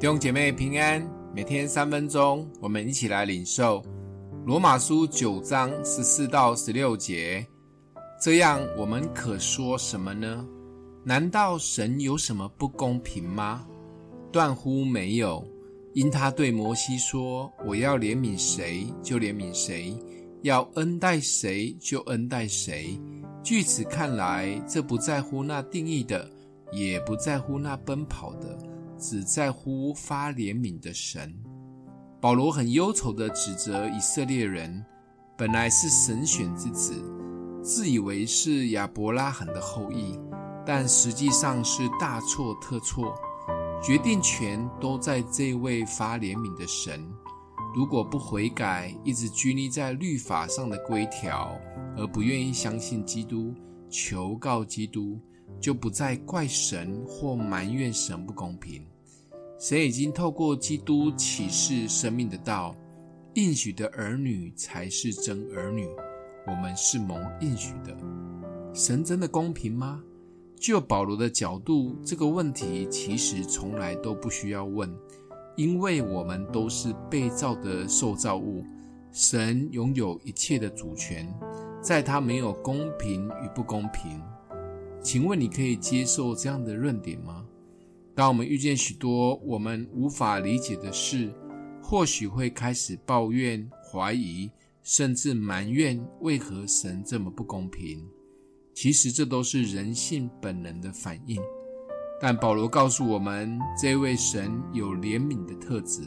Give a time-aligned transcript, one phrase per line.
[0.00, 3.82] 弟兄姐妹平安，每天三分钟，我们一起来领受
[4.46, 7.44] 罗马书九章十四到十六节。
[8.22, 10.46] 这样，我们可说什么呢？
[11.02, 13.66] 难道神有什么不公平吗？
[14.30, 15.44] 断乎没有，
[15.94, 19.98] 因他对摩西说：“我要怜悯谁就怜悯谁，
[20.42, 22.96] 要恩待谁就恩待谁。”
[23.42, 26.30] 据此看来，这不在乎那定义的，
[26.70, 28.56] 也不在乎那奔跑的。
[28.98, 31.34] 只在乎发怜悯的神。
[32.20, 34.84] 保罗很忧愁地指责以色列人，
[35.36, 36.92] 本来是神选之子，
[37.62, 40.18] 自以为是亚伯拉罕的后裔，
[40.66, 43.14] 但实际上是大错特错。
[43.80, 47.08] 决定权都在这位发怜悯的神。
[47.76, 51.56] 如果不悔改，一直拘泥在律法上的规条，
[51.96, 53.54] 而不愿意相信基督，
[53.88, 55.20] 求告基督。
[55.60, 58.84] 就不再怪神或埋怨神不公平。
[59.58, 62.74] 神已经透过基督启示生命的道，
[63.34, 65.88] 应许的儿女才是真儿女。
[66.46, 67.96] 我们是蒙应许的。
[68.72, 70.02] 神真的公平吗？
[70.60, 74.92] 就保罗的角度，这个问题其实从来都不需要问，
[75.56, 78.64] 因为我们都是被造的受造物，
[79.12, 81.32] 神拥有一切的主权，
[81.82, 84.20] 在他没有公平与不公平。
[85.02, 87.44] 请问你可以接受这样的论点吗？
[88.14, 91.32] 当我们遇见许多我们无法理解的事，
[91.82, 94.50] 或许会开始抱怨、怀疑，
[94.82, 98.04] 甚至埋怨为何神这么不公平。
[98.74, 101.40] 其实这都是人性本能的反应。
[102.20, 106.02] 但保罗告诉我们，这位神有怜悯的特质，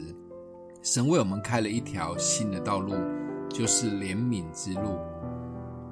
[0.82, 2.92] 神为我们开了一条新的道路，
[3.48, 4.98] 就是怜悯之路。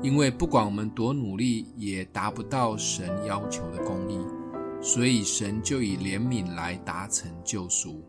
[0.02, 4.18] 因为不管我们多努力，也达不到神要求的公义，
[4.80, 8.02] 所以神就以怜悯来达成救赎。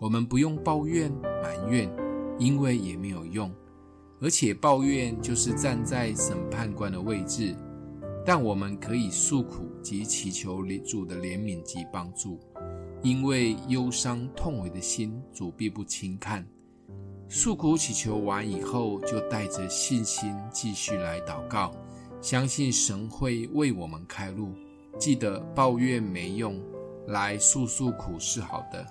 [0.00, 1.12] 我们不用抱怨
[1.42, 1.90] 埋怨，
[2.38, 3.52] 因为也没有用，
[4.18, 7.54] 而且抱怨就是站在审判官的位置。
[8.24, 12.38] 但我们可以诉苦及祈求主的怜悯及帮助，
[13.02, 16.46] 因为忧伤痛悔的心，主必不轻看。
[17.32, 21.72] 诉苦祈求完以后，就带着信心继续来祷告，
[22.20, 24.52] 相信神会为我们开路。
[24.98, 26.60] 记得抱怨没用，
[27.06, 28.84] 来诉诉苦是好的。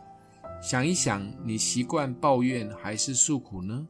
[0.64, 3.86] 想一想，你习惯抱怨还是诉苦呢？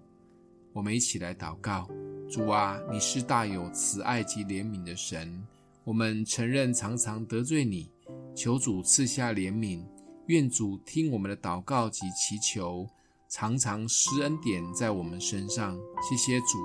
[0.73, 1.87] 我们一起来祷告：
[2.27, 5.45] 主啊，你是大有慈爱及怜悯的神，
[5.83, 7.91] 我们承认常常得罪你，
[8.35, 9.85] 求主赐下怜悯，
[10.25, 12.87] 愿主听我们的祷告及祈求。
[13.29, 16.57] 常常施恩典在我们身上，谢谢主，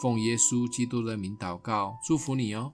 [0.00, 2.72] 奉耶稣基督的名祷告，祝福你哦。